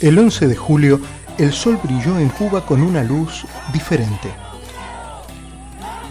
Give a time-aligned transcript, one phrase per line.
[0.00, 1.00] El 11 de julio,
[1.38, 4.30] el sol brilló en Cuba con una luz diferente.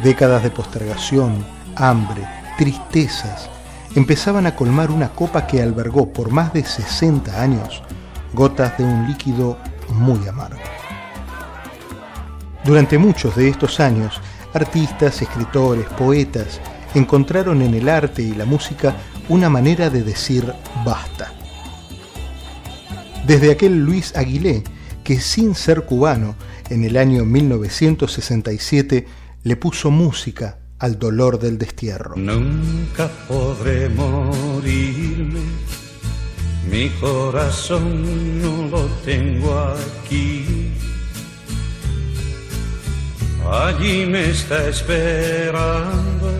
[0.03, 1.45] Décadas de postergación,
[1.77, 2.27] hambre,
[2.57, 3.49] tristezas,
[3.95, 7.81] empezaban a colmar una copa que albergó por más de 60 años
[8.33, 9.57] gotas de un líquido
[9.87, 10.59] muy amargo.
[12.65, 14.19] Durante muchos de estos años,
[14.53, 16.59] artistas, escritores, poetas
[16.93, 18.97] encontraron en el arte y la música
[19.29, 21.36] una manera de decir basta.
[23.27, 24.63] Desde aquel Luis Aguilé,
[25.03, 26.35] que sin ser cubano,
[26.69, 29.05] en el año 1967
[29.43, 32.15] le puso música al dolor del destierro.
[32.15, 35.41] Nunca podré morirme,
[36.71, 40.71] mi corazón no lo tengo aquí.
[43.45, 46.31] Allí me está esperando,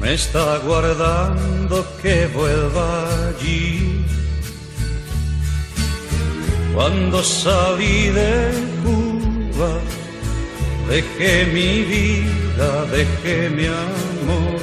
[0.00, 3.89] me está guardando que vuelva allí.
[6.74, 8.52] Cuando salí de
[8.84, 9.78] Cuba,
[10.88, 14.60] dejé mi vida, dejé mi amor.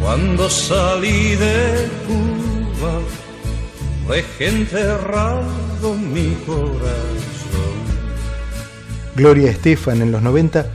[0.00, 3.00] Cuando salí de Cuba,
[4.08, 7.16] dejé enterrado mi corazón.
[9.14, 10.66] Gloria Estefan en los 90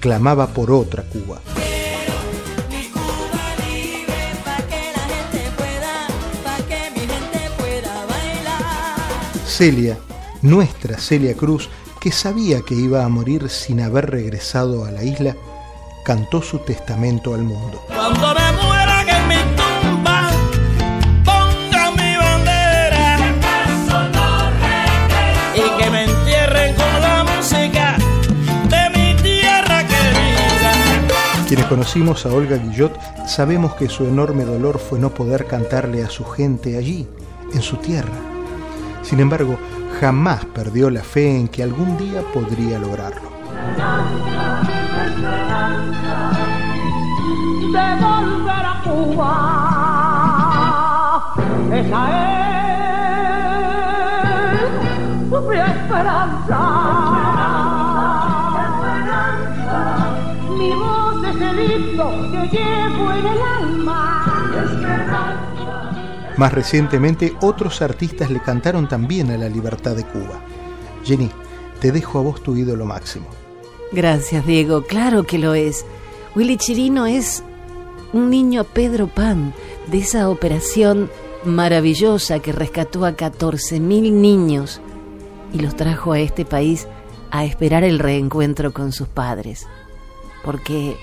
[0.00, 1.40] clamaba por otra Cuba.
[9.60, 9.98] Celia
[10.40, 11.68] nuestra Celia Cruz,
[12.00, 15.36] que sabía que iba a morir sin haber regresado a la isla,
[16.02, 17.82] cantó su testamento al mundo.
[17.88, 20.30] Cuando me muera que en mi tumba
[21.26, 23.18] ponga mi bandera
[25.54, 27.98] y que me entierren con la música
[28.70, 30.72] de mi tierra querida.
[31.46, 36.08] Quienes conocimos a Olga Guillot sabemos que su enorme dolor fue no poder cantarle a
[36.08, 37.06] su gente allí,
[37.52, 38.29] en su tierra.
[39.10, 39.58] Sin embargo,
[40.00, 43.28] jamás perdió la fe en que algún día podría lograrlo.
[51.72, 52.00] Esa
[55.32, 56.99] es mi esperanza.
[66.40, 70.40] Más recientemente, otros artistas le cantaron también a la libertad de Cuba.
[71.04, 71.30] Jenny,
[71.82, 73.26] te dejo a vos tu ídolo máximo.
[73.92, 74.84] Gracias, Diego.
[74.86, 75.84] Claro que lo es.
[76.34, 77.42] Willy Chirino es
[78.14, 79.52] un niño Pedro Pan
[79.88, 81.10] de esa operación
[81.44, 84.80] maravillosa que rescató a 14.000 niños
[85.52, 86.88] y los trajo a este país
[87.30, 89.66] a esperar el reencuentro con sus padres.
[90.42, 90.96] Porque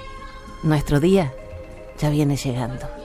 [0.64, 1.32] nuestro día
[2.00, 2.97] ya viene llegando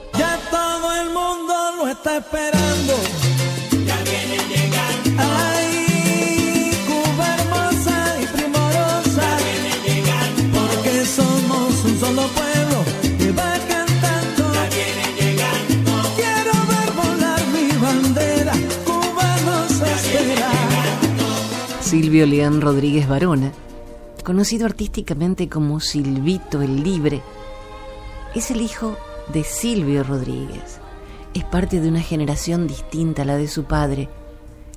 [1.87, 2.93] está esperando.
[3.85, 5.23] Ya viene llegando.
[5.23, 9.21] Ay, Cuba hermosa y primorosa.
[9.21, 10.59] Ya viene llegando.
[10.59, 12.77] Porque somos un solo pueblo
[13.17, 14.53] que va cantando.
[14.53, 15.91] Ya viene llegando.
[16.15, 18.53] Quiero ver volar mi bandera.
[18.85, 20.49] Cuba nos espera.
[21.81, 23.51] Silvio León Rodríguez Varona,
[24.23, 27.21] conocido artísticamente como Silvito el Libre,
[28.33, 28.97] es el hijo
[29.31, 30.82] de Silvio Rodríguez
[31.33, 34.09] es parte de una generación distinta a la de su padre.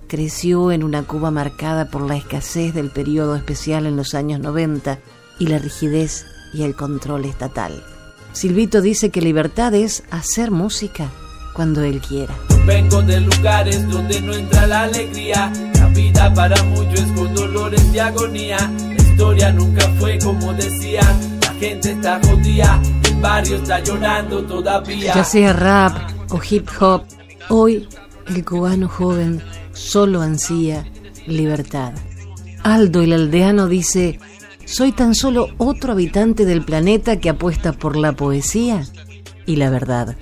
[0.08, 4.98] Creció en una Cuba marcada por la escasez del periodo especial en los años 90
[5.38, 7.82] y la rigidez y el control estatal.
[8.32, 11.10] Silvito dice que libertad es hacer música
[11.54, 12.34] cuando él quiera.
[12.66, 15.52] Vengo de lugares donde no entra la alegría.
[15.74, 18.58] La vida para muchos es con dolores y agonía.
[18.58, 21.38] La historia nunca fue como decían.
[21.40, 25.14] La gente está jodida, el barrio está llorando todavía.
[25.14, 27.02] Ya sea rap, o hip hop,
[27.48, 27.88] hoy
[28.28, 29.42] el cubano joven
[29.72, 30.84] solo ansía
[31.26, 31.92] libertad.
[32.62, 34.18] Aldo el aldeano dice,
[34.64, 38.82] soy tan solo otro habitante del planeta que apuesta por la poesía
[39.46, 40.16] y la verdad.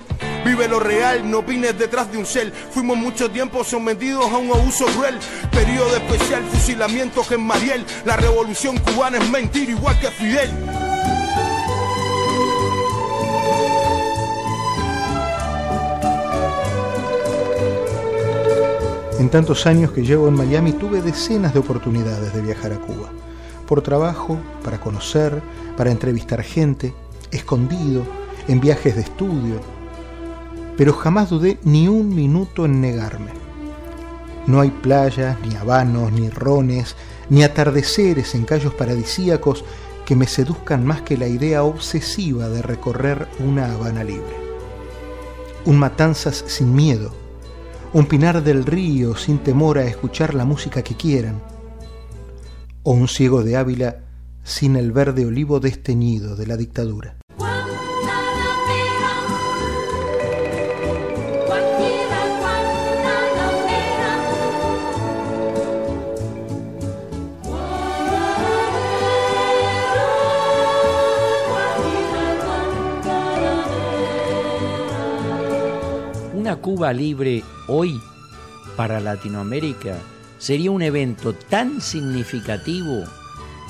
[0.45, 2.53] Vive lo real, no opines detrás de un cel.
[2.53, 5.15] Fuimos mucho tiempo sometidos a un abuso cruel.
[5.51, 7.83] Periodo especial, fusilamientos en Mariel.
[8.05, 10.51] La revolución cubana es mentira igual que Fidel.
[19.25, 23.09] En tantos años que llevo en Miami tuve decenas de oportunidades de viajar a Cuba.
[23.67, 25.41] Por trabajo, para conocer,
[25.75, 26.93] para entrevistar gente,
[27.31, 28.03] escondido,
[28.47, 29.61] en viajes de estudio.
[30.77, 33.31] Pero jamás dudé ni un minuto en negarme.
[34.45, 36.95] No hay playas, ni habanos, ni rones,
[37.27, 39.65] ni atardeceres en callos paradisíacos
[40.05, 44.35] que me seduzcan más que la idea obsesiva de recorrer una Habana libre.
[45.65, 47.24] Un matanzas sin miedo,
[47.95, 51.41] un pinar del río sin temor a escuchar la música que quieran,
[52.83, 54.01] o un ciego de Ávila
[54.43, 57.15] sin el verde olivo desteñido de la dictadura.
[76.65, 78.01] Cuba libre hoy
[78.75, 79.97] para Latinoamérica
[80.39, 83.03] sería un evento tan significativo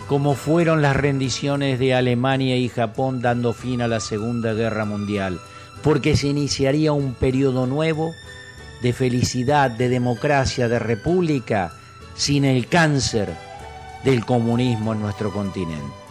[0.07, 5.41] como fueron las rendiciones de Alemania y Japón dando fin a la Segunda Guerra Mundial,
[5.83, 8.13] porque se iniciaría un periodo nuevo
[8.81, 11.73] de felicidad, de democracia, de república,
[12.15, 13.27] sin el cáncer
[14.05, 16.04] del comunismo en nuestro continente.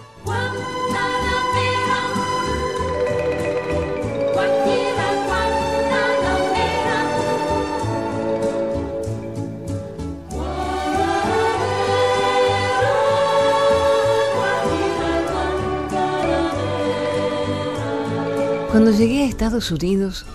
[18.75, 20.27] Cuando llegué a Estados Unidos,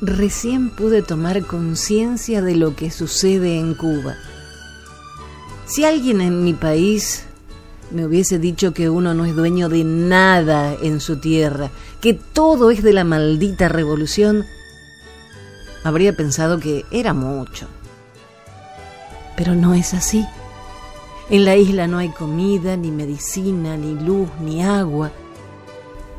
[0.00, 4.16] recién pude tomar conciencia de lo que sucede en Cuba.
[5.66, 7.26] Si alguien en mi país
[7.90, 11.70] me hubiese dicho que uno no es dueño de nada en su tierra,
[12.00, 14.46] que todo es de la maldita revolución,
[15.84, 17.66] habría pensado que era mucho.
[19.36, 20.24] Pero no es así.
[21.28, 25.12] En la isla no hay comida, ni medicina, ni luz, ni agua.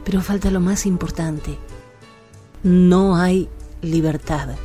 [0.10, 1.60] Pero falta lo más importante.
[2.64, 3.48] No hay
[3.84, 4.56] libertad.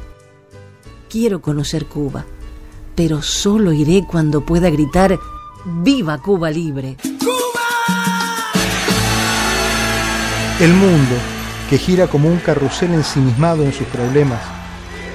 [1.11, 2.25] Quiero conocer Cuba,
[2.95, 5.19] pero solo iré cuando pueda gritar
[5.67, 6.97] ¡Viva Cuba libre!
[10.61, 11.15] El mundo,
[11.69, 14.41] que gira como un carrusel ensimismado en sus problemas,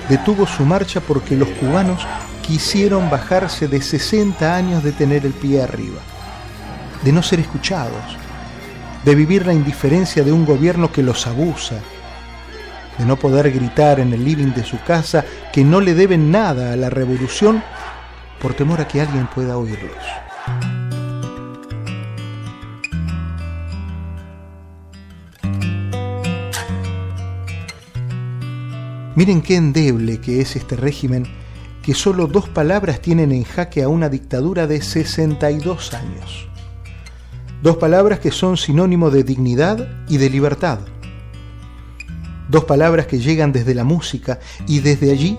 [0.09, 2.05] detuvo su marcha porque los cubanos
[2.45, 6.01] quisieron bajarse de 60 años de tener el pie arriba,
[7.03, 8.19] de no ser escuchados,
[9.03, 11.79] de vivir la indiferencia de un gobierno que los abusa,
[12.97, 15.23] de no poder gritar en el living de su casa
[15.53, 17.63] que no le deben nada a la revolución
[18.41, 19.95] por temor a que alguien pueda oírlos.
[29.15, 31.25] Miren qué endeble que es este régimen
[31.83, 36.47] que solo dos palabras tienen en jaque a una dictadura de 62 años.
[37.61, 40.79] Dos palabras que son sinónimo de dignidad y de libertad.
[42.47, 45.37] Dos palabras que llegan desde la música y desde allí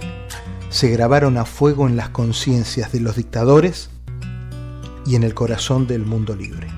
[0.69, 3.91] se grabaron a fuego en las conciencias de los dictadores
[5.07, 6.69] y en el corazón del mundo libre.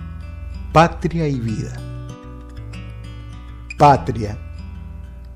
[0.73, 1.77] Patria y vida.
[3.77, 4.39] Patria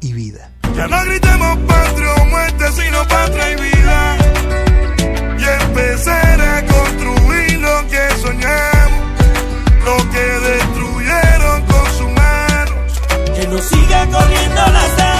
[0.00, 0.52] y vida.
[0.76, 4.17] Ya no gritemos patria o muerte, sino patria y vida.
[5.37, 6.26] Y empecé
[9.87, 13.49] lo que destruyeron con sus manos.
[13.49, 15.15] No siga corriendo la sangre.